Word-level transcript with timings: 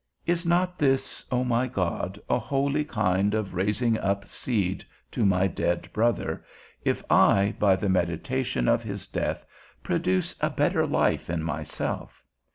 Is 0.25 0.47
not 0.47 0.79
this, 0.79 1.23
O 1.31 1.43
my 1.43 1.67
God, 1.67 2.19
a 2.27 2.39
holy 2.39 2.83
kind 2.83 3.35
of 3.35 3.53
raising 3.53 3.99
up 3.99 4.27
seed 4.27 4.83
to 5.11 5.27
my 5.27 5.45
dead 5.45 5.87
brother, 5.93 6.43
if 6.83 7.03
I, 7.07 7.53
by 7.59 7.75
the 7.75 7.87
meditation 7.87 8.67
of 8.67 8.81
his 8.81 9.05
death 9.05 9.45
produce 9.83 10.33
a 10.41 10.49
better 10.49 10.87
life 10.87 11.29
in 11.29 11.43
myself? 11.43 12.23